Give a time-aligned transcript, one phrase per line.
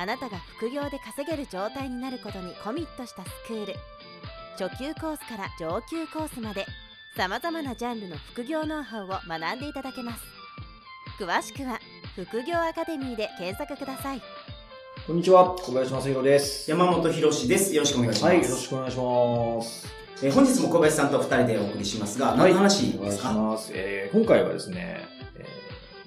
[0.00, 3.74] あなたが副業で稼げる状態になることにコミットしたスクール
[4.56, 6.66] 初級コースから上級コースまで
[7.16, 10.22] さまざまなジャンルの副業ノウハウを学んでいただけます
[11.18, 11.80] 詳しくは
[12.14, 14.22] 副業アカデミーで検索ください
[15.04, 16.70] こんにちは、小林正宏です。
[16.70, 17.74] 山本博史です。
[17.74, 18.30] よろしくお願いします。
[18.30, 19.88] はい、よろしくお願いします。
[20.22, 23.72] えー本日も小林さんと二人でお送りしますが、何の話お願いしですか、ます。
[23.72, 25.17] えー今回はですね、えー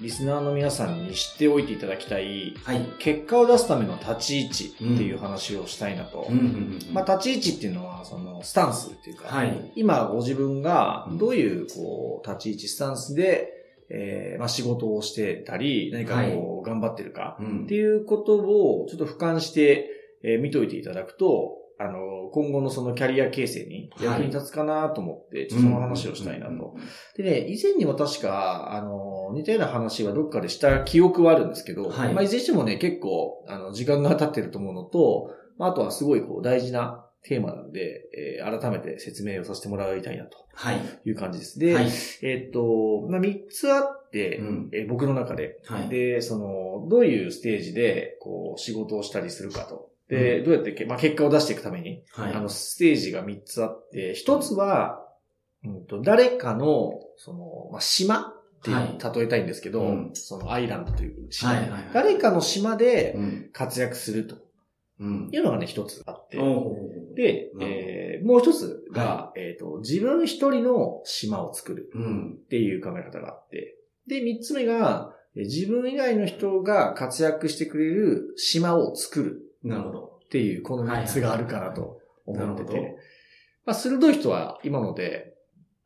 [0.02, 2.82] リスナーの皆さんに知っておいていただきたい、はい。
[2.98, 6.28] 結果を出すための立ち位置っていう話をしたいなと。
[6.92, 9.72] まあ、立ち位置っていうのは、その、スタンスっていうか、はい。
[9.76, 13.54] 今ご自分がうんどういう、こう、立ち位置、スタンスで、
[13.90, 19.88] えーまあ、仕事をしてたり、何かこう、頑張ってるか、うんっていうことをちょっと俯瞰して、
[20.24, 26.76] えー見といていただくと、あの、今後のそのキャリア形成に役に立つかなと思って、ちょっとその話をしたいなと。。
[27.18, 40.80] でね、以前にも確か、あの、似たような話はどっかでした記憶はあるんですけど、はいまあ、いずれにしてもね、結構、あの、時間が経ってると思うのと、まあ、あとはすごいこう、大事なテーマなんで、えー改めて説明をさせてもらいたいなとはい。
[41.06, 41.60] いう感じです。
[41.60, 41.88] で、はい。
[42.24, 45.90] えっと、まあ、3つあって、うんえー僕の中で、はい。
[45.90, 49.90] で、その、どういうステージで、こう、仕事をしたりするかと。
[50.12, 52.34] で、うんどうやってけ、まあ、結果を出していくために、はい。
[52.34, 55.00] あの、ステージが3つあって、1つは、
[55.64, 63.50] うんと、誰かの、その、まあ、島って例えたいんですけど、うんそのアイランドという島、はいはいはい誰かの島でうん。
[63.54, 64.36] 活躍すると
[65.00, 65.30] うん。
[65.32, 66.38] いうのがね、1つあって、
[67.16, 71.90] で、えーもう1つが、はえっ、と、自分一人の島を作る。
[71.96, 72.34] うん。
[72.34, 73.78] っていう考え方があって。
[74.08, 80.20] で、三つ目が、え自分以外の人が活躍してくれる島を作るなるほど。
[80.26, 82.96] っていう、この三つがあるかなと思ってなるほどて。
[83.66, 85.32] まあ、鋭い人は今ので、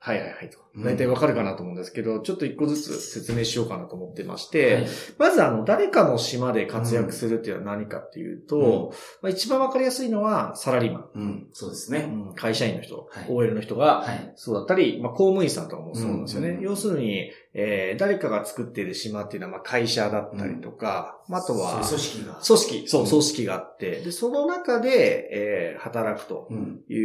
[0.05, 0.59] はいはいはいと。
[0.75, 4.87] うん大体わかるかなと思うんですけど、ちょっと一個ずつ説明しようかなと思ってまして、はい
[5.17, 8.93] まずあの、誰かの島で活躍するっていうのは何かっていうと、
[9.23, 11.09] まあ、一番わかりやすいのはサラリーマン。
[11.15, 11.47] うん。
[11.53, 11.99] そうですね。
[11.99, 14.33] うん会社員の人、はい OL の人が、はい。
[14.35, 16.49] そうだったり、まあ、公務員さんとかもそうなんですよね。
[16.49, 22.33] うん要するに、えー誰かが作っている島っていうのは、まあ、会社だったりとか、まあ、あとは、組織が。
[22.45, 26.81] 組織、そうう、ん組織があって、で、その中で、えー働くとうん。
[26.89, 26.97] い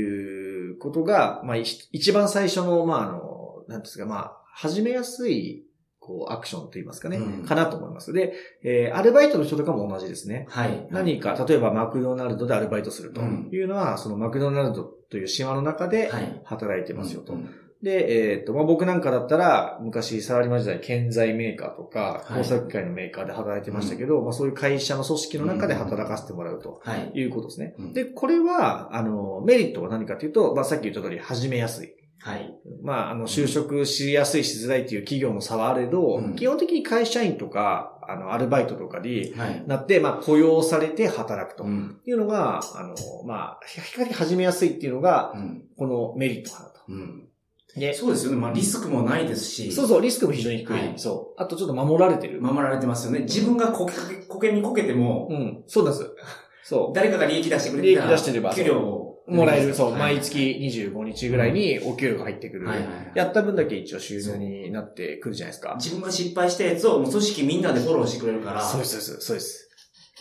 [0.73, 1.63] うことが、まあ、い
[1.93, 5.65] 一番最初の、まあ、あの、なんですか、まあ、始めやすい、
[6.01, 8.13] こう、アクションと言いますかね、うんかなと思います。
[8.13, 8.33] で、
[8.65, 10.47] えーアルバイトの人とかも同じですね。
[10.49, 10.89] はい。
[10.91, 16.41] 何か、例えばマクドナルドでアルバイトするというのは、そのマクドナルドという島の中ではい。
[16.45, 17.35] 働いてますよと。
[17.35, 17.49] うん
[17.83, 27.13] で、えっ、と、まあ、僕なんかだったら、昔サラリーマン時代、建材メーカーとか、はい工作機械のメーカーで働いてましたけど、まあ、そういう会社の組織の中で働かせてもらうとはい。
[27.15, 27.75] いうことですね。
[27.79, 31.95] うんで、これは、あの、メリットは何かというと、まあ、さっき言った通り、始めやすい。
[32.23, 32.55] はい。
[32.83, 39.65] まあ、あの、就職しやすい、しづらいっていう企業の差はあれど、うん基本的に会社員とか、あの、アルバイトとかにはい。
[39.67, 41.99] なって、まあ、雇用されて働くとうん。
[42.05, 42.95] いうのが、あの、
[43.27, 45.63] まあ、比較的始めやすいっていうのが、うん。
[45.79, 46.81] このメリットかなと。
[46.89, 47.27] うん。
[47.77, 48.39] でそうですよね。
[48.39, 49.73] まあ、リスクもないですし。
[49.73, 50.73] そうそう、リスクも非常に低い。
[50.73, 51.43] はいそう。
[51.43, 52.41] あとちょっと守られてる。
[52.41, 53.21] 守られてますよね。
[53.21, 53.93] 自分がこけ、
[54.27, 55.63] こけにこけても、うん。
[55.67, 56.11] そうです。
[56.65, 59.35] そ誰かが利益出してくれ利益出してれば給料をう。
[59.35, 59.93] もらえる、そう。
[59.93, 62.67] はい毎月25日ぐらいにお給料が入ってくる。
[62.67, 65.75] はいはいはいやった分だけ一応収入になってくるじゃないですか。
[65.77, 68.63] 自分が失敗したやつをもう組織みんなでフォローしてくれるから。
[68.63, 69.70] そうです、そうです、そうです。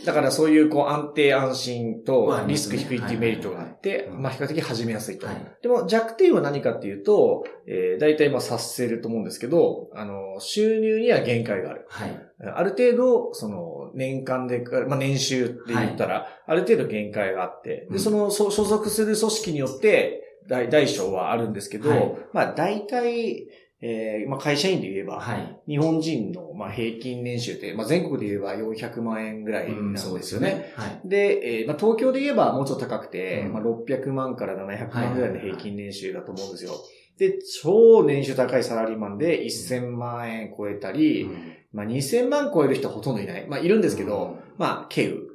[0.05, 5.27] だからそういうこう安定安心とまあリスク低いっていうメリットがあってまあ比較的始めやすいと。
[5.27, 11.85] はいでも弱点は何かっていうと、えー、大体まあ察せると思うんですけど、あの、収入には限界がある。
[11.89, 12.29] はい。
[12.41, 23.47] ある程度、その、年間で、まあ、年収って言ったら、ある程度限界があって、で、うんその、そ所属する組織によって、大、大小はあるんですけど、はいまあ、大体、
[23.81, 25.59] えーまあ、会社員で言えば、はい。
[25.67, 30.73] 日本人の、まあ、平均年収って、まあ、全国で言えば400万円ぐらいなんですよね。。
[30.75, 31.01] はい。
[31.05, 36.73] で、えーまあ、東京で言えばもうちょっと高くて、うんまあ、600万から700万ぐらいのはい平均年収だと思うんですよ。
[37.17, 41.29] で、超年収高いサラリーマンで1000万円超えたり、
[41.73, 43.47] まあ、2000万超える人はほとんどいない。
[43.47, 45.28] まあ、いるんですけど、まあ、経由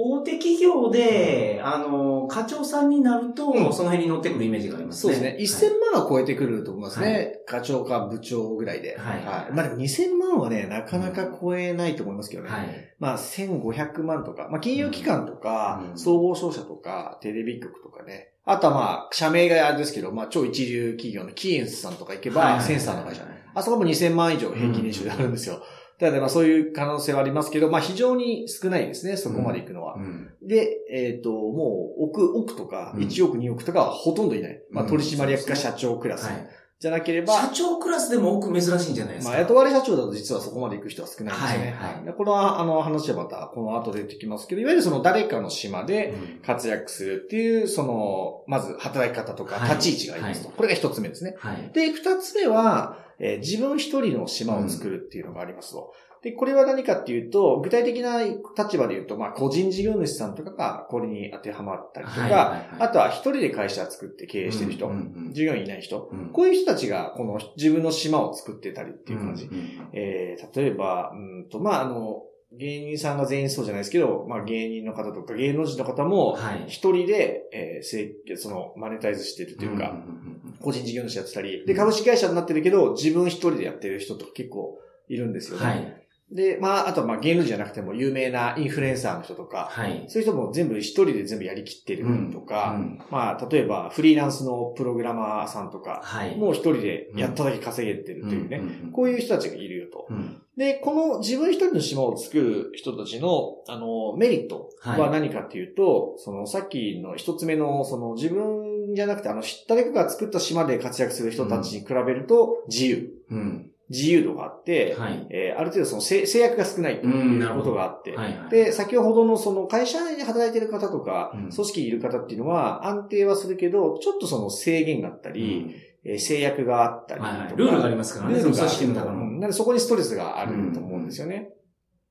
[0.00, 5.14] 大手企業で、あの、課長さんになると、うんその辺に乗ってくるイメージがありますね。
[5.14, 5.68] そうですね。
[5.68, 7.42] 1000万は超えてくると思いますね。
[7.48, 8.96] は課長か部長ぐらいで。
[8.96, 9.22] はい
[9.52, 12.48] まあでも2000万はね、なかなか超えないと思いますけどね。
[12.48, 12.94] はい。
[13.00, 18.30] まあ1500万とか、まあ金融機関とか、うん総合商社とか、テレビ局とかね。
[18.44, 23.22] あとはまあ、社名があれですけど、まあ超一流企業のキーエンスさんとか行けば、センサーの会社。
[23.54, 25.60] あそこも2000万以上平均年収であるんですよ。
[25.98, 29.94] ただまあそういう可能性はありますけど、まあ非常に少ないですね、そこまで行くのは。
[29.94, 30.30] うん。
[30.42, 34.62] で、えっ、と、もう億、億とか、うん1億、2億とかはほとんどいない。
[34.70, 36.26] まあうん取締役か社長クラス。
[36.26, 36.48] はい。
[36.80, 39.32] じゃなければ、社長クラスでも多く珍しいんじゃないですか？
[39.32, 41.64] まあ、雇われ社長だと実はそこまで行く人は少ないんですよね。
[41.78, 50.48] はいはいでこのあの話はまたこの後出てきますけど、いわゆるその誰かの島でうん活躍するっていう、その、まず働き方とかはい立ち位置がありますと。
[50.48, 51.34] はこれが一つ目ですね。
[51.38, 51.70] はい。
[51.72, 55.92] で、二つ目は、えー自分一人の島を作るっていうのがありますと。
[56.22, 69.44] で、これは何かっていうと、具体的な立場で言うと、まあ、個人事業主さんとかがこれに当てはまったりとか、はいはいはいあとは一人で会社作って経営してる人、うんうんうん従業員いない人、うんこういう人たちがこの自分の島を作ってたりっていう感じ。
[69.44, 71.16] うんうんえー、例えば、う
[71.46, 72.22] んと、まあ、あの、
[72.52, 76.64] 芸人さんが全員そうじゃないですけど、まあ、芸人の方とか芸能人の方も、はい。
[76.66, 84.78] 一人で、えーせい、その、マネタイズしてるというか、んんうん個人事業主やってたり、で、株式会社になってるけど、自分一人でやってる人とか結構
[85.08, 85.64] いるんですよね。
[85.64, 86.07] はい。
[86.30, 90.04] で、まあ、あとはまあ、芸能人じゃなくても有名なインフルエンサーの人とか、はい。
[90.08, 96.36] そういう人も全部一人で全部やりきってるとか、うんまあ、例えばフリーランスのプログラマーさんとか、はい。
[96.36, 98.60] もう一人でやっただけ稼げてるというね、
[98.92, 100.06] こういう人たちがいるよと。
[100.10, 100.42] うん。
[100.58, 113.10] で、この自分一人の島を作る人たちの、あの、メリットは何かっていうと、その、さっきの一つ目の、その、自分じゃなくて、あの、誰かが作った島で活躍する人たちに比べると、自由。
[113.30, 113.70] うん。
[113.90, 115.26] 自由度があって、はい。
[115.30, 118.50] えーある程度その制制約が少ないとうんいうことがあって、はいはい。
[118.50, 121.40] で、先ほどのその会社で働いてる方とか、うん。
[121.50, 125.74] 組織にいる方っていうのは安定はするけど、ちょっとその制限があったり、
[126.04, 127.56] えー制約があったりとか、はいはい。
[127.56, 128.68] ルールがありますからねルールがある。
[128.68, 129.20] 組織の中の。
[129.20, 129.40] うん。
[129.40, 131.50] なんでそこにストレスがあると思うんですよね。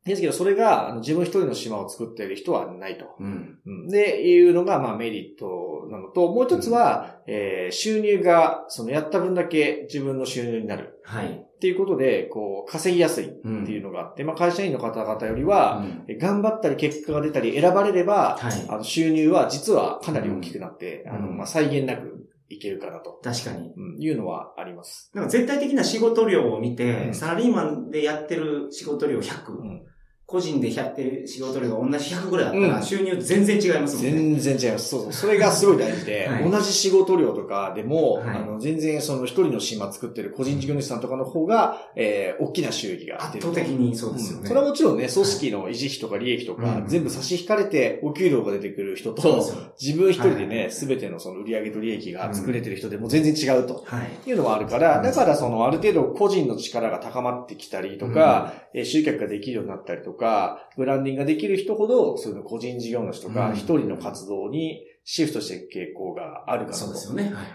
[0.10, 3.16] ですけど、それがあの自分一人の島を作っている人はないと。
[3.20, 3.60] うん。
[3.66, 11.00] うんで、いうのが、まあメリットなのと、もう一つは、えー収入が、そのやった分だけ自分の収入になる。
[11.04, 11.28] はい。
[11.28, 18.66] っていうことで、こう、稼ぎやすいってうんいうのがあって、まあ会社員の方々よりは、うんえ頑張ったり結果が出たり選ばれれば、はい。
[18.70, 23.74] あの収入は実はかなり大きくなって、うんあの、まあ際限なくいけるかなと、確かに。
[23.76, 25.12] うんいうのはあります。
[25.14, 29.82] なんか絶対的な仕事量を見て、うんサラリーマンでやってる仕事量100、ん
[30.28, 34.12] 個人でやってる仕事量が同じ100ぐらいあったら、うん収入全然違いますもんね。
[34.12, 34.90] 全然違います。
[34.90, 35.14] そうそう。
[35.14, 43.50] それがすごい大事で、 はい同じ仕事量とかでも、はいあの、全然その一人の島作ってる個人事業主さんとかの方が、えー、大きな収益が出てると。
[43.52, 44.44] 圧倒的にそうですよね。
[44.44, 49.46] んそれはもちろんね、組織の維持費とか利益とか、うん全部差し引かれてお給料が出てくる人と。
[49.82, 53.84] 自分一人ではいね、すべてのその売上と利益が作れてる人でも全然違うと。
[53.86, 54.30] はい。
[54.30, 60.17] いうのはあるから、うんだからそのある程度個人の力が高まってきたりとか、えー集客ができるようになったりとか、
[60.76, 66.86] ブランディングができる人ほど、そういうの個人事業主とかうん一人の活動にシフトしていく傾向があるかなと。
[66.86, 67.24] そうですよね。
[67.24, 67.46] はいはい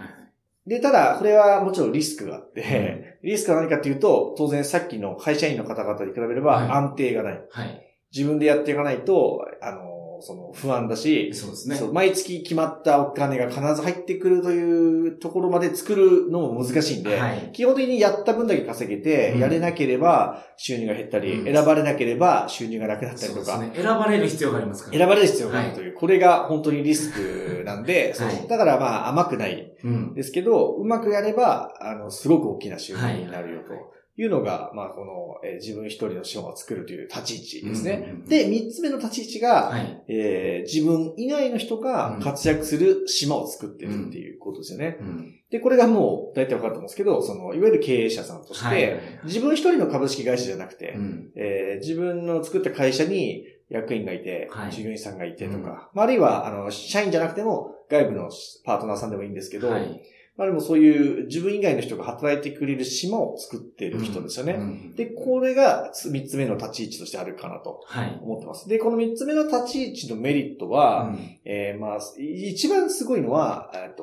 [0.67, 7.33] で、ただ、これはもちろんリスクがあって、リスクは何かっていうと、当然さっきの会社員の方々に比べれはいば安定がない。
[7.33, 7.45] はい。
[7.51, 7.97] はい。
[8.15, 9.92] 自分でやっていかないと、あの、
[10.23, 11.81] その不安だし、そうですね。
[11.93, 17.51] 毎月決まったお金が必ず入ってくるというところまで作るのも難しいんで、はい。
[17.53, 23.83] 基本的にやった分だけ稼げて、うんやれなければ収入が減ったり、うん選ばれなければ収入がなくなったりとか、そうですね。
[23.83, 24.99] 選ばれる必要がありますから。
[24.99, 30.15] 選ばれる必要があるという、これが本当にリスクなんで、はいだからまあ甘くないうん。
[30.15, 33.79] ですけど、うまくやれば、あの、すごく大きな収入になるよとは
[34.17, 38.11] いいうのが、まあこの、えー自分一人の資本を作るという立ち位置ですね。
[38.13, 40.05] うん、で、三つ目の立ち位置が、はい。
[40.09, 44.99] えー自分以外の人が活躍する島を作ってるっていうことですよね。
[45.01, 45.35] うん。
[45.51, 49.01] で、これがもう大体わかると思うんですけど、その、いわゆる経営者さんとして、はい。
[49.25, 51.31] 自分一人の株式会社じゃなくて、うん。
[51.37, 58.31] えー自分の作った会社に役員がいて、はい従業員さんがいてとか、うんまあ、あるいは、あの、社員じゃなくても、外部の
[58.65, 60.03] パートナーさんでもいいんですけど、はい。
[60.37, 64.55] まあでもそういう自分以外の人が働いてくれる島を作っている人ですよね。
[64.55, 68.19] うんで、これが三つ目の立ち位置としてあるかなとはい。
[68.23, 68.69] 思ってます。
[68.69, 74.03] で、この三つ目の立ち位置のメリットは、うんえーまあ、一番すごいのは、えっと、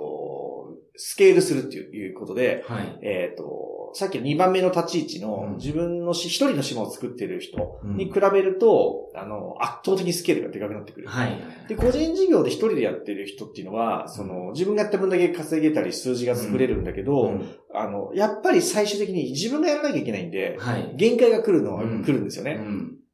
[1.01, 2.99] スケールするっていうことで、はい。
[3.01, 11.07] えっ、と、さっきの2番目の立ち位置のうん自分のし一人の島を作ってる人うんに比べると、あの、圧倒的にスケールがでかくなってくる。
[11.07, 11.39] はい。
[11.69, 20.93] で、個人事業で一人でやってる人っていうのは、その、自分がやった分だけ稼げたり数字が作れるんだけど、うんあの、やっぱり最終的に自分がやらなきゃいけないんで、はい。
[20.97, 22.59] 限界が来るのはうん来るんですよね。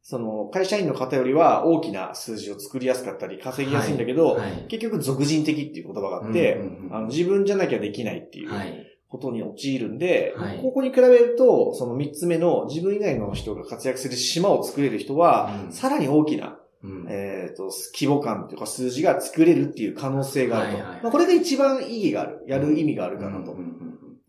[0.05, 4.65] うんその、会社員の方よりは大きな数字を作りやすかったり、稼ぎやすいんだけど、はい。
[4.67, 8.85] 結局俗人的っていう言葉があって、うんうんうんあの自分じゃなきゃできないっていうはい。
[9.07, 20.73] ことに陥るんで、はいここに比べると、その三つ目の自分以外の人が活躍する島を作れる人は、うんさらに大きな、うんえっ、と、規模感というか数字が作れるっていう可能性があると。
[20.75, 22.43] はいはいはいまあ、これが一番意義がある。
[22.47, 23.55] やる意味があるかなと。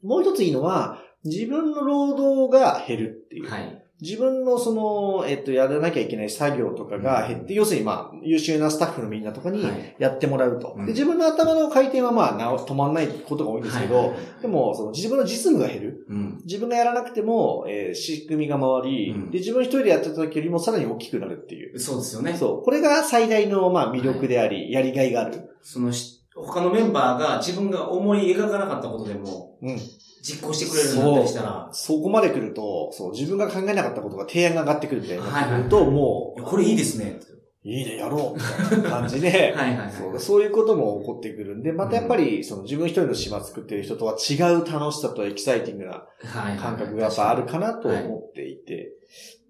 [0.02, 3.48] もう一ついいのは、自分の労働が減るっていう。
[4.00, 10.74] 自分のその、えっと、やらなきゃいけない作業とかが減って、要するにまあ、優秀なスタッフのみんなとかにはいやってもらうと。
[10.76, 16.06] うんで自分の頭の回転はまあ、なお止まんないことが多いんですけど、はいはいはいでも、その自分の実務が減る。
[16.08, 16.40] うん。
[16.44, 21.78] 自分がやらなくても、えー仕組みが回り、うんで、自分一人でやってた時よりもさらに大きくなるっていう。
[21.78, 22.34] そうですよね。
[22.34, 22.62] そう。
[22.62, 25.56] これが最大の、まあ、魅力であり、やりがいがある。
[25.62, 29.78] そのし、他のメンバーが自分が思い描かなかったことでもうん。
[30.26, 35.94] 実行してくれるようになったりしたら、そこまで来ると、そう、自分が考えなかったことが提案が上がってくるみたいになってくると、はいはい。
[35.94, 37.20] もいやこれいいですね。
[37.64, 39.92] う、いいね、やろう、みたいな感じで、 はいはいはい。
[39.92, 46.06] そうそういうことも起こってくるんで、またやっぱり、その自分一人の島作ってる人とは違う楽しさとエキサイティングな
[46.60, 48.92] 感覚がやっぱあるかなと思っていて、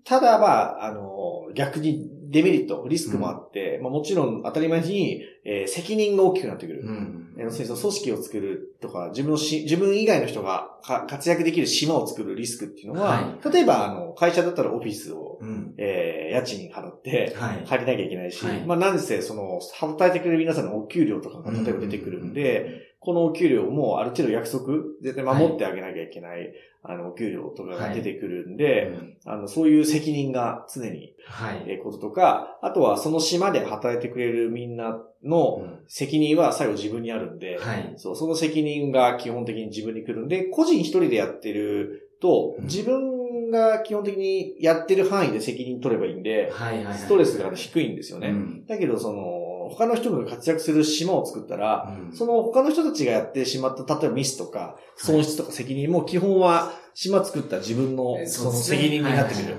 [0.07, 6.83] ただまあ、あの、逆にデメリット、リスクもあって、まあもちろん当たり前に、えー責任が大きくなってくる。
[6.83, 7.35] うん。
[7.39, 15.75] 要するにその組織を作るとか、自分のし、自分以外の人がか活躍できる島を作るリスクっていうのは、は例えば、あの、会社だったらオフィスを、うん。
[15.77, 17.65] えー家賃払って、はい。
[17.67, 24.67] 借りなきゃいけないし、はいまあ、なんせ、その、働いてくれる皆さんのお給料とかが例えば出てくるんで、このお給料もある程度約束、
[25.01, 26.53] 絶対守ってあげなきゃいけない、
[26.89, 31.65] あの、お給料とかが出てくるんで、うんあの、そういう責任が常に、はい。
[31.67, 37.95] えーこととか、あとはその島で働いてくれるみんなの責任は最後自分にあるんで、はい。
[37.97, 43.17] そう、その責任が基本的に自分に来るんで、個人一人でやってると、うん自分
[43.51, 46.95] が基本的にやってる範囲で責任取ればいいんで、はいはいはい。
[46.95, 48.29] ストレスが低いんですよね。
[48.29, 48.67] うん。
[48.67, 49.23] だけど、その、
[49.71, 59.57] 他の人が活躍する島を作ったら、うんその他の人たちがやってしまった、例えばミスとか、損失とか責任も基本は島作った自分のその責任になってくる。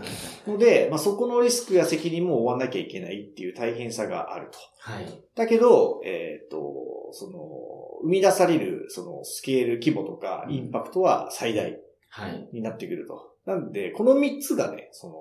[0.47, 4.57] ので、まあ、そこのリスクや責任も負わなきゃいけないっていう大変さがあると。
[4.79, 5.23] はい。
[5.35, 6.57] だけど、えっ、と、
[7.11, 7.39] その、
[8.03, 11.77] 生み出される、その、スケール、規模とか、インパクトは最大
[12.09, 12.49] はい。
[12.53, 13.33] になってくると。
[13.45, 15.13] なんで、この3つがね、その、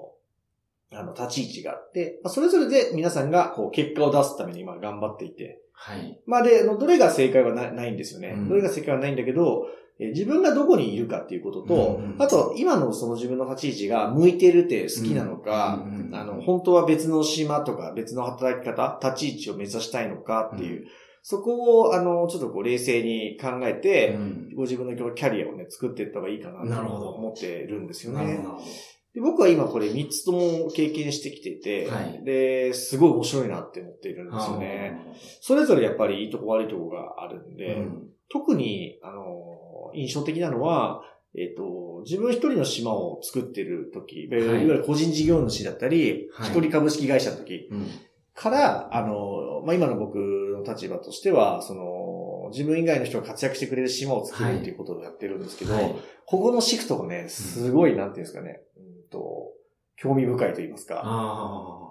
[0.92, 6.20] あの、立ち位置があって、まあ、それぞれで皆さんが、こう、結果を出すために今頑張っていて、はい。
[6.26, 8.34] まあ、で、どれが正解はなないんですよね。
[8.36, 9.66] うんどれが正解はないんだけど、
[9.98, 20.86] えー自分がどこにいるかっていうことと、うんあと、今のその自分の立ち位置が向いてるって好きなのか、うんあの、本当は別の島とか別の働き方、立ち位置を目指したいのかっていう、
[21.22, 28.58] そこを、あの、ちょっとこう冷静に考えて、うんご自分のキャリアをね、作っていった方がいいかなと思ってるんですよねなるほ。
[28.58, 28.64] ど。
[29.16, 32.22] で僕は今これ3つとも経験してきていて、はい。
[32.22, 35.00] で、すごい面白いなって思っているんですよね。
[35.40, 38.08] それぞれやっぱりいいとこ悪いとこがあるんで、うん。
[38.28, 41.00] 特に、あの、印象的なのは、
[41.34, 44.64] えっ、と、自分一人の島を作ってる時、いわゆるはい。
[44.64, 46.50] いわゆる個人事業主だったり、はい。
[46.50, 47.86] 一人株式会社の時うん。
[48.34, 55.94] から、あの、まあ、今の僕の立場としては、その、自分以外の人が活躍してくれる島を作るっていうことをやってるんですけど、はい。
[56.26, 59.52] ここのシフトがね、すごい、なんていうんですかね、うんと、
[59.96, 61.86] 興味深いと言いますか、あ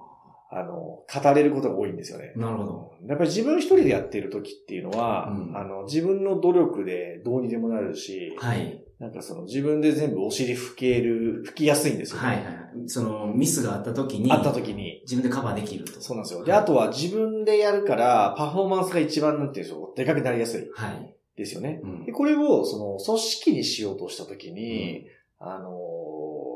[0.51, 2.33] あの、語れることが多いんですよね。
[2.35, 2.39] あ。
[2.39, 2.91] なるほど。
[3.07, 8.81] やっぱり自分一人でやってる時っていうのは、うんあの、自分の努力でどうにでもなるし、はい。
[8.99, 12.27] なんかその自分で全部お尻拭ける、拭きやすいんですよね。
[12.27, 12.45] はいはい。
[12.87, 15.01] その、ミスがあった時に、あった時に。
[15.03, 15.99] 自分でカバーできると。
[15.99, 16.43] そうなんですよ。
[16.45, 21.15] で、あとは自分でやるから、パフォーマンスが一番なんていうんでしょう、でかくなりやすいはい。
[21.35, 21.81] ですよね。
[21.83, 25.07] うんで、これを、その、組織にしようとした時に、
[25.39, 25.71] あのー、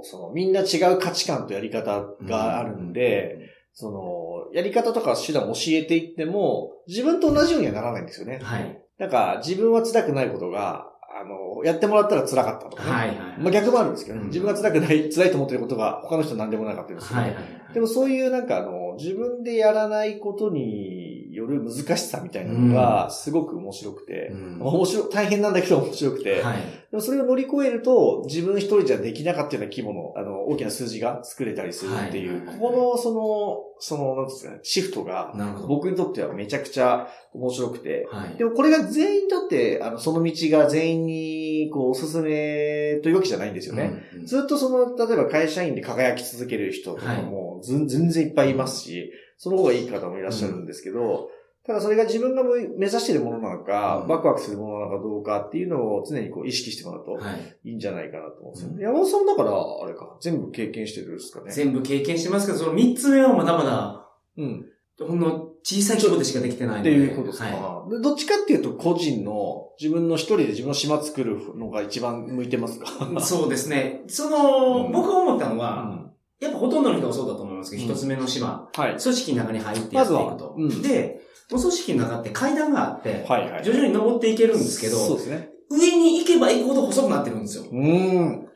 [0.04, 8.40] その、みんな違う価値観とやり方があるんで、、その、やり方とか手段を教えていっても、自分と同じようにはならないんですよね。
[8.42, 8.82] はい。
[8.98, 12.92] なんか、自分は辛くないことが、あの、やってもらったら辛かったとかね。
[12.92, 13.18] はいはい。
[13.40, 14.24] まあ逆もあるんですけどね。
[14.24, 17.20] うん自分が辛くない、辛いと思ってることが他の人何でもなかったりする。
[17.20, 17.74] はいはい。
[17.74, 20.99] でもそういうなんかあの、自分でやらないことに
[21.30, 26.58] よる難しさみたいなのがすごく面白くて、うん面白い、大変なんだけど面白くて、はい。
[26.90, 35.34] でもそれを乗り越えると、自分一人じゃできなかったような規模の、あの、大きな数字が作れたりするっていう、はいはいここの、その、その、なんですかね、シフトが。
[35.68, 38.38] 僕にとってはめちゃくちゃ面白くて、はい。
[38.38, 44.04] でもこれが全員にとって、あの、その道が全員に、こう、おすすめというわけじゃないんですよね。
[44.16, 44.26] うん。
[44.26, 51.30] ずっとその、例えば会社員で輝き続ける人とかも、ずん全然いっぱいいますし、その方がいい方もいらっしゃるんですけど、
[51.66, 57.70] ただそれが自分が目指しているものなのか、うんワクワクするものなのかどうかっていうのを常にこう意識してもらうとはい。
[57.70, 58.76] いいんじゃないかなと思うんですよね。
[58.78, 61.52] うん山本さんだから、あれか、全部経験してるんですかね。
[61.52, 64.66] 全部経験してますけど、その3つ目はまだまだ、うん。
[65.08, 66.92] ほんの小さい規模でしかできてないので。
[66.92, 72.88] っていうことですか、はでどっちかっていうと、個人の、自分の一人で自分の島作るのが一番向いてますか？
[73.18, 73.22] い。
[73.22, 74.02] そうですね。
[74.08, 78.98] その、うん僕が思ったのうは、んやっぱほとんどの人がそうだと思いますけど、うん一つ目の島、はい。
[78.98, 80.26] 組織の中に入ってやっていくと。
[80.26, 83.64] まずはうんで、お組織の中って階段があって、はいはい。
[83.64, 85.50] 徐々に登っていけるんですけど、そうですね。
[85.72, 87.64] 上に行けば行くほど細くなってるんですよ。
[87.72, 88.50] うーん。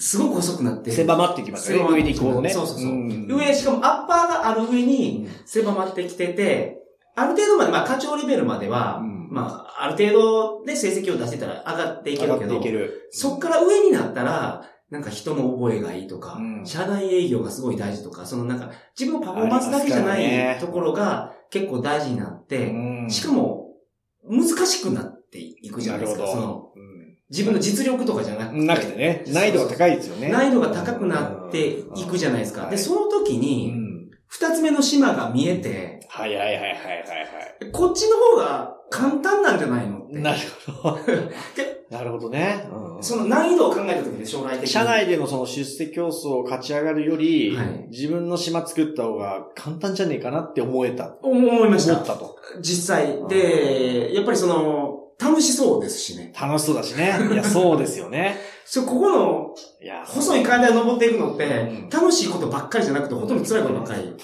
[0.00, 0.90] すごく細くなって。
[0.90, 1.94] 狭まってきますよね。
[1.96, 2.50] 上に行くほどね。
[2.50, 2.86] そうそうそう。
[2.86, 6.78] ん上、しかもアッパーがある上うにん狭まってきてて、
[7.16, 13.08] ある程度まで、まあ課長レベルまでは、うんまあ、ある程度で成績を出せたら上がっていけるけど上がってい、ける。
[13.10, 23.74] そっから上になったら、なんか人の覚えがいいとか、うん社内営業がすごい大事とか、そのなんか自分のパフォーマンスだけじゃないところが結構大事になって、うんしかも
[24.24, 26.26] 難しくなっていくじゃないですか。
[26.26, 26.72] その
[27.30, 28.58] 自分の実力とかじゃなくて。
[28.58, 30.30] うんなくてね、難易度が高いですよね。
[30.30, 32.70] 難易度が高くなっていくじゃないですか。
[32.70, 33.98] で、その時うに、ん。
[34.26, 40.22] 二つ目の島が見えて、はいはいはいはいはいはこっちの方が簡単なんじゃないのってい。。
[40.22, 40.38] なる
[40.70, 40.98] ほど。
[41.90, 42.68] なるほどね。
[42.70, 44.66] うんその難易度を考えた時に将来的に。
[44.66, 51.16] 社内でのその出世競争を勝ち上がるより、はい自分の島作った方が簡単じゃねえかなって思えた。
[51.22, 51.94] 思いました。
[51.94, 52.36] 思ったと。
[52.60, 53.26] 実際。
[53.28, 56.32] で、やっぱりその、楽しそうですしね。
[56.38, 57.14] 楽しそうだしね。
[57.32, 58.36] いや、そうですよね。
[58.64, 61.48] そう、ここのいや、細い階段を登っていくのってう
[61.86, 64.02] ん、楽しいことばっかりじゃなくて、ほとんど辛いことばっかり。
[64.02, 64.18] 確か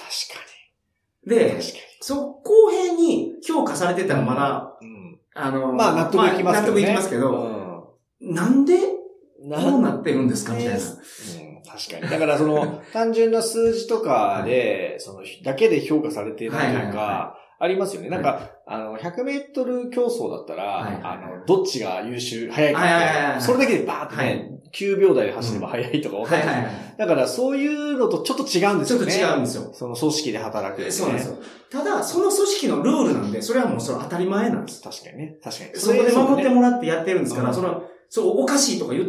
[1.26, 4.88] でに。、確かそう、公平に評価されてたらまだ、に。
[4.88, 4.93] うん。
[5.34, 6.80] あの、まあ、納得いきますけどね。
[6.80, 9.50] 納得いきますけど、なんでうん。
[9.50, 10.74] こうなってるんですかみたいな。
[10.74, 12.10] うん、確かに。
[12.10, 18.08] だからその、 単純な数字とかで、その、だけで評価されているというか、ありますよね。
[18.08, 26.46] なんか、あの、100メートル競争だったら、あの、どっちが優秀、速いかそれだけでバーってはね、9秒台で走れば速いとか分かる。
[26.46, 26.74] はいはいはい。
[26.98, 29.12] だから、そういうのとちょっと違うんですよね。
[29.12, 29.70] ちょっと違うんですよ。
[29.72, 30.90] その組織で働く、ね。
[30.90, 31.38] そうなんですよ。
[31.70, 34.82] ただ、その組織のルールなんで、それはもうそれは当たり前なんです。
[34.82, 35.36] 確かにね。
[35.42, 35.70] 確かに。
[35.76, 39.04] そこで守ってもらってやってるんですから、うんその、そう、おかしいとか言っ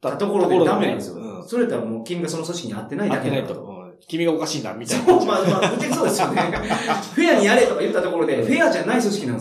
[0.00, 1.16] たところでダメなんですよ。
[1.16, 3.18] うんそれだったらもう君がその組織に合ってないだ。
[3.18, 3.54] けだと。
[3.54, 5.06] うん君がおかしいな、みたいな。
[5.06, 6.40] そう、まあまあ、ぶっちゃけそうですよね。
[7.14, 9.40] フェアにやれとか言ったところで、フェアじゃない組織なんで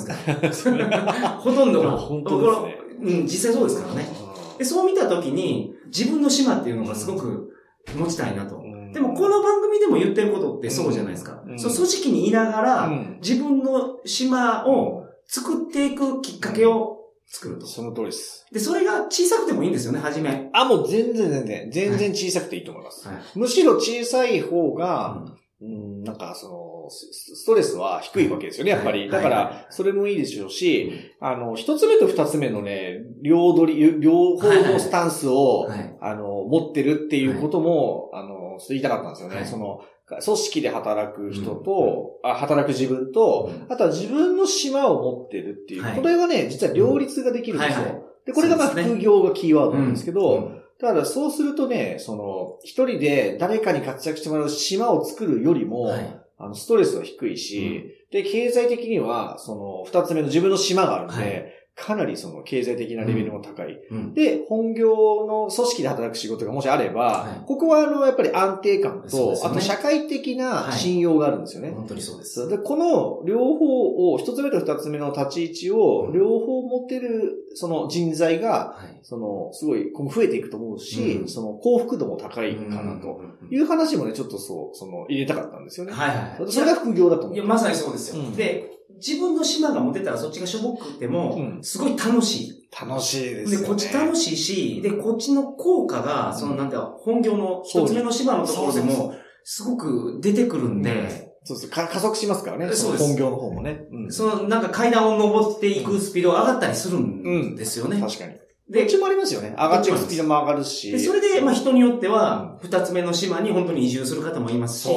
[0.52, 1.30] すから。
[1.40, 1.92] ほとんどが。
[1.92, 4.10] 本当ですねうん、実際そうですからね。
[4.58, 7.54] で、そう見たときに、自分の島っていうのがすごく
[7.96, 8.58] 持ちたいなと。
[8.58, 11.44] うんでも、この番組でも言ってることってそうじゃないですか。
[11.46, 17.68] うんそう、組織にいながら、うん自分の島を作っていくきっかけを作ると。
[17.68, 18.48] その通りです。
[18.52, 20.50] で、それが小さくてもいいんですよね、初め。
[20.54, 23.08] あ、もう全然全然、全然小さくていいと思います。
[23.08, 23.18] はい。
[23.36, 25.26] むしろ小さい方が、
[25.62, 29.02] うん、なんかその、スストレスは低いわけですよね、やっぱり。
[29.02, 35.98] はいだかはいら、それもいいでしょうし、あの、一つ目と二つ目のね、両取り、両方のスタンスを、はい。
[36.02, 39.36] あの、持ってるっていうことも、あの、言いたかったんですよね。
[39.36, 39.46] はい。
[39.46, 45.96] その、組織で働く人と、あ働く自分と、あとは自分の島を持ってるっていう、はい。
[45.96, 47.76] これがね、実は両立ができるんですよ。
[47.78, 48.02] はいはい。
[48.26, 50.62] で、これがまあ副業がキーワードなんですけど、うん。
[50.80, 56.22] ただそうするとね、その、一人で誰かに活躍してもらう島を作るよりも、はい。
[56.38, 63.80] あの、ストレスは低いし、で、経済的には、その、二つ目の自分の島があるんで、はいかなりその経済的なレベルも高い。
[63.92, 64.14] うん。
[64.16, 64.96] で、本業
[65.28, 71.70] の組織で働く仕事がもしあれば、はいここはあの、やっぱり安定感と、ねあと社会的な信用があるんですよね。
[71.70, 72.50] 本当にそうです。
[72.50, 79.00] で、この両方を、一つ目と二つ目の立ち位置をうん両方持ってる、その人材が、はい。
[79.04, 85.94] その、すごい、増えていくと思うし、うんその幸福度も高いかなとうんいう話もね、ちょっとそう、その、入れたかったんですよね。
[85.94, 86.10] はい
[86.42, 86.52] はい。
[86.52, 87.36] それが副業だと思う。
[87.36, 88.24] いや、まさにそうですよ。
[88.24, 92.54] うんで、自分の島が持てたらそっちがしょぼくても、うんすごい楽しい。
[92.80, 93.68] 楽しいですね。
[93.68, 102.74] こっち楽しいし、で、こっちの効果が、そのなんか、本業の一つ目の島のところでも、すごく出てくるんで、そうそう、か加速しますからね。
[102.74, 103.88] そうですの本業の方もね。
[103.90, 108.02] うんそのなんか階段を登っていくスピードが上がったりするんですよね。
[108.02, 108.34] 確かに。
[108.34, 109.56] どでっちもありますよね。
[109.58, 110.92] 上がっていくスピードも上がるし。
[110.92, 114.90] で、それで、まあ人によっては、二つ目の島に本当に移住する方もいますし。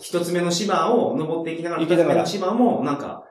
[0.00, 3.24] 一つ目の島を登っていきながら、行きながら二つ目の島もなんか、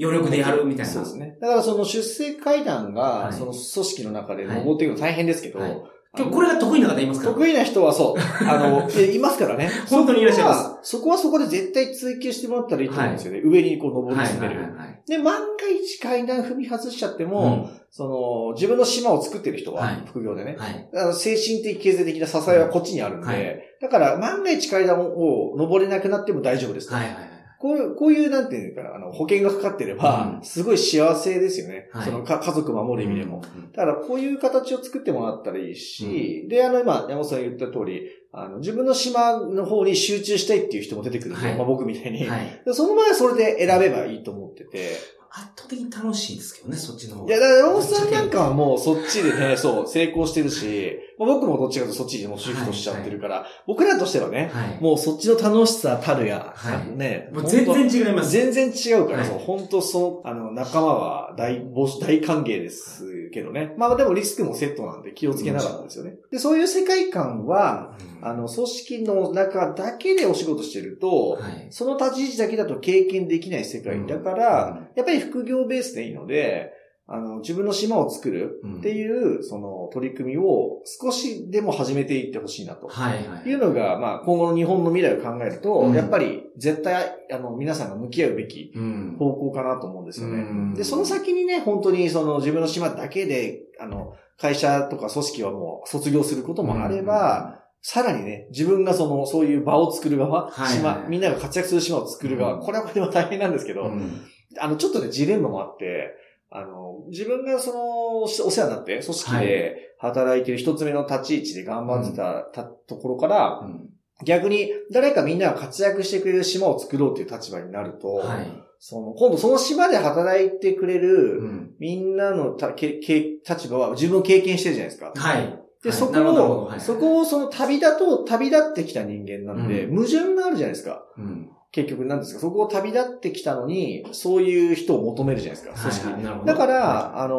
[0.00, 0.92] 余力でやるみたいな。
[0.92, 1.36] そうですね。
[1.40, 5.86] だからその出世階段が、はいその組織の中で登っていくの大変ですけど、はいあの
[6.18, 7.28] 今日これが得意な方いますか？
[7.28, 7.34] ら。
[7.34, 9.70] 得意な人はそう、 あの、えいますからね。
[9.88, 13.42] 本当にいらっしゃいますそこはそこはそこで絶対追求してもらったらいいと思うんですよね。
[13.44, 14.60] 上にこう登りはい詰める。
[14.60, 15.00] はいはいはい。
[15.06, 20.88] で、万が一階段踏み外しちゃっても、うんその、自分の島を作ってる人は、はい副業でね、はい。
[20.94, 26.94] あの精神的、経済的な支えはこっちにあるんで、はいだから万が一階段を登れなくなっても大丈夫ですと。
[26.96, 27.24] はいはいはい。
[27.60, 31.90] こういう、こういう、なんていうのかな、あの、保険がかかってれば、うんすごい幸せですよね。
[31.92, 33.42] はいそのか、家族守る意味でも。
[33.54, 42.26] うんだから、こういう形を作ってもらったらいいし、で、あの、今、山本さんが言った通り、あの、自分の島の方に集中したいっていう人も出てくるんで、はいまあ僕みたいに。
[42.26, 42.62] はい。
[42.64, 45.19] でその場合はそれで選べばいいと思ってて。
[45.32, 54.82] 圧倒的に楽しいですけどね、そっちの方いや、だから山本さんなんかはもうそっちでね、 そう、成功してるし、まあ、僕もどっちかというとそっちにもうシフトしちゃってるから、僕らとしてはね、はい。
[54.82, 58.30] もうそっちの楽しさたるや、はいね、もう全然違います。
[58.30, 61.62] 全然違うから、はいそう、本当その、あの、仲間は大、
[62.00, 63.74] 大歓迎ですけどね。
[63.76, 66.16] まあでもリスクもセットなんで気をつけながらですよね。
[66.30, 71.66] で、そういう世界観は、うんあの、組織の中だけでお仕事してると、はい。
[71.70, 76.72] その立ち位置だけだと経験できない世界だから、やっぱり副業ベースでいいので、
[77.12, 82.86] あの、自分の島を作るうんっていう、その取り組みを少しでも始めていってほしいなと。
[82.86, 83.48] はいはい。
[83.48, 89.16] いうのが、まあ、今後の日本の未来を考えると、うんやっぱり絶対、あの、皆さんが向き合うべきうん。
[89.18, 90.36] 方向かなと思うんですよね。
[90.36, 104.20] うんで、その先にね、本当にその自分の島だけで、あの、会社とか組織はもう卒業することもあれば、さらにね、自分がその、そういう場を作る側、はい島、みんなが活躍する島を作る側、うんこれはこれは大変なんですけど、うん
[104.60, 106.14] あの、ちょっとね、ジレンマもあって、
[106.50, 113.90] あの、自分がその、お世話になって、組織で働いてる一つ目の立ち位置で頑張ってた,、たところから、うん
[114.24, 118.52] 逆に誰かみんなが活躍してくれる島を作ろうっていう立場になると、はい。
[118.78, 125.12] その、今度その島で働いてくれる、うんみんなのたけけ立場は自分を経験してるじゃないですか。
[125.16, 125.46] はい。
[125.82, 131.02] で、はいそこを、はいそこをその旅立とう、旅立ってきた人間なんで、う矛盾があるじゃないですか。
[131.16, 131.50] うん。
[131.72, 132.40] 結局なんですか。
[132.40, 136.46] そこを旅立ってきたのに、そういう人を求めるじゃないですか、組織に。
[136.46, 137.36] だから、あの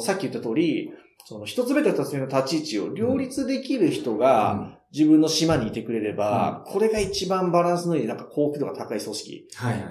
[0.00, 0.92] さっき言った通り、
[1.24, 9.48] その一つ目と二つ目の立ち位置を両立できる人が、自分の島にいてくれれば、これが一番バランスのいい、なんか幸福度が高い組織。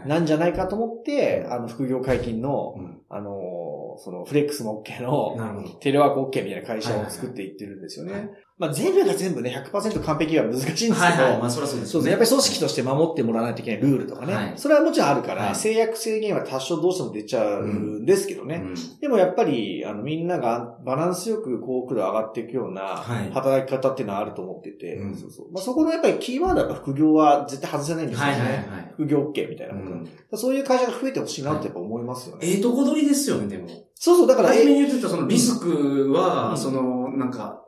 [0.07, 5.35] なんじゃないかと思って、あの、副業解禁の、うんあのーその、フレックスも OK の。
[5.79, 8.29] テレワーク OK みたいな会社を作っていってるんですよね。
[8.57, 11.39] まあ全部が全部ね、100%完璧は難しいんですけど、はいはい。
[11.39, 12.11] まあ、そりゃそうですそうですね。
[12.11, 14.33] やっぱり組織として守ってもらわないといけないルールとかね。
[14.33, 18.63] はいそれはもちろんあるから、はい制約制限は多少どうしても出ちゃうんですけどね。
[18.65, 28.31] うんでもやっぱり、あの、みんながバランスよく幸福度上がっていくようなはい働き方っていうのはあると思ってて、うんそうそうまあ、そこのやっぱりキーワードは副業は絶対外せないんですよね。
[28.33, 28.91] はいはいはい。
[28.95, 32.45] 副業 OK みたいなこと、うんそういう会社が増えてほしいなってやっぱ思いますよね。
[32.45, 33.67] ええとこ取りですよね、でも。
[33.95, 37.63] そうそう、だから、初めえに言ってたそのリスクは、うんその、なんか、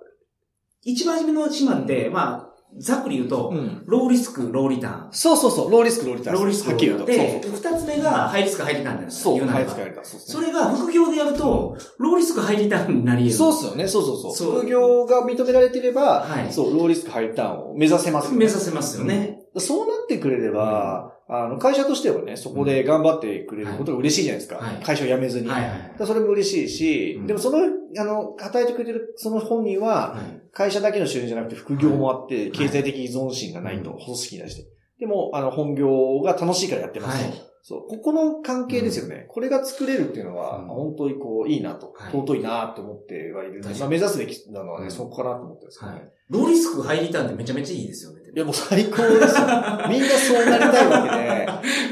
[0.83, 3.83] 一番初めの島って、まあ、ざっくり言うと、うん。
[3.87, 5.11] ローリスク、ローリターン。
[5.11, 6.37] そうそうそう、ローリスク、ローリターン。
[6.37, 7.05] ローリスクはっきり言うと。
[7.07, 9.39] で、二つ目がハイリスク、ハイリターンなんですそう。
[9.39, 10.05] そう、言ならばはい、使えた。
[10.05, 13.37] それが副業でやると、ローリスク、ハイリターンになり得る。
[13.37, 13.87] そうっすよね。
[13.87, 14.59] そうそうそう。
[14.59, 19.38] 副業が認められてれば、はいそう、ローリスクハイターンを目指せますよね、目指せますよね。
[19.57, 24.57] そうなってくれれば、あの、会社としてはね、そこで頑張ってくれることが嬉しいじゃないですか。
[24.57, 25.47] はい会社を辞めずに。
[25.47, 27.59] はいそれも嬉しいし、うんでもその、
[27.97, 30.41] あの、働いてくれてるその本人は、はい。
[30.51, 34.65] 会社だけの収入じゃなくて副業もあって、い経済的依存心がないと、うん組織に対して。
[34.99, 37.29] でも、あの、本業が楽しいからやってますと。
[37.29, 37.87] はいそう。
[37.87, 39.25] ここの関係ですよね。
[39.29, 45.97] これが作れるっていうのは、うん本当にこう、いいなと、はい尊いなと思ってはいるまあ、目指すべきなのはね、うんそこかなと思ってるんですけどね。
[45.99, 46.11] はい。
[46.29, 48.18] ローリスク、ハイリターンってめちゃめちゃいいですよね。
[48.35, 49.47] いや、もう最高ですよ。
[49.89, 51.47] みんなそうなりたいわ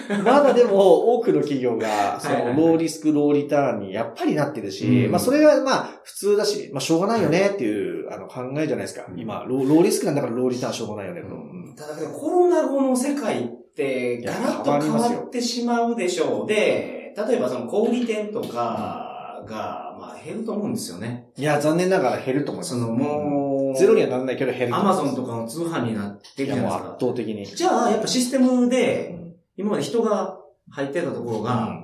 [0.08, 9.06] けで、まだでも多くの企業が、その、ローリスク、ローリターンにやっぱりなってるし、うんまあそれがまあ普通だし、まあしょうがないよねっていう、あの考えじゃないですか。
[9.10, 11.28] うん今ロー、リスクなんだからローリターンしょうがないよねと。
[11.28, 16.48] うんただコロナ後の世界って、ガラッと変わってしまうでしょう。
[16.48, 21.30] で、例えばその小売店とかが、まあ減ると思うんですよね。
[21.38, 22.72] いや、残念ながら減ると思います。
[22.72, 26.98] そのもう、ゼロにはならないけど減るアマゾンとかの通販になってるじゃすか。
[27.00, 27.46] 倒的に。
[27.46, 30.38] じゃあ、やっぱシステムうで、ん今まで人が
[30.70, 31.84] 入ってたところが、うん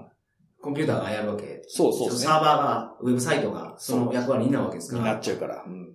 [0.62, 1.62] コンピューターがやるわけ。
[1.68, 2.16] そうそうね。
[2.16, 5.12] サーバーが、ウェブサイトが、その役割になるわけですかにら。
[5.16, 5.62] なっちゃうから。
[5.68, 5.90] うん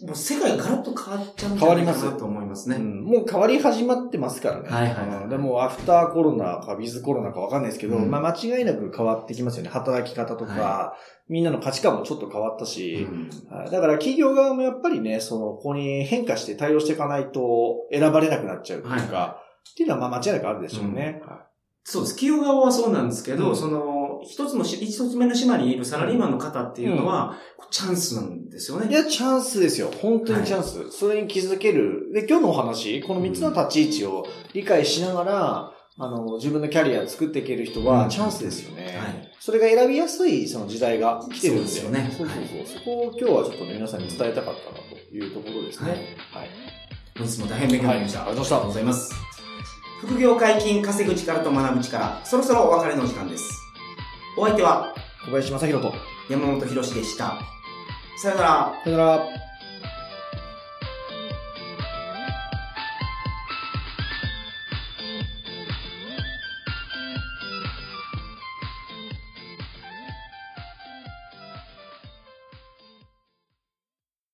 [0.00, 2.76] もう世界がガラッと変わっちゃうんじ変わりますゃないかなと思いますね。
[2.76, 3.04] うん。
[3.04, 4.68] もう変わり始まってますからね。
[4.68, 5.22] はいはいはい。
[5.24, 8.10] うんでも、アフターコロナか、ウィズコロナかわかんないですけど、うん。
[8.10, 9.70] まあ間違いなく変わってきますよね。
[9.70, 10.94] 働き方とか、は
[11.28, 13.28] みんなの価値観もちょっと変わったうし、ん。
[13.54, 13.70] はい。
[13.70, 21.20] だから企業側もやっぱりね、その、ここに変化して対応していかないと選ばれなくなっちゃうというか、はっていうのはまあ間違いなくあるでしょうね。
[21.26, 21.46] は
[21.84, 22.14] そうです。
[22.14, 23.56] 企業側はそうなんですけど、うん。
[23.56, 27.36] その、一つのし、一つ目の島にいるサラリーマンの方っていうのは、
[27.70, 28.88] チャンスなんですよね。
[28.90, 29.90] いや、チャンスですよ。
[30.00, 30.90] 本当にチャンス。
[30.90, 32.10] それに気づける。
[32.12, 38.84] で、今日のお話、この3つの立ち位置を理解しながら、あの、自分のキャリアを作っていける人は、うんチャンスですよね。
[38.84, 39.32] はい。
[39.40, 41.68] それが選びやすいその時代が来てるんで。
[41.68, 42.78] そうですよねそうそうそう。
[42.78, 45.90] そこを今日はちょっとね、皆さんに伝えたかったなというところですね。
[45.90, 46.50] はいはい。
[47.18, 48.20] 本日も大変勉強になりました。
[48.20, 49.12] はいありがとうございます。
[50.00, 53.67] 副業解禁、稼ぐ力と学ぶ力、そろそろお別れの時間です。
[54.38, 55.92] お相手は小林正宏と。
[56.30, 57.40] 山本博史でした。
[58.22, 58.72] さよなら。
[58.84, 59.47] さよなら。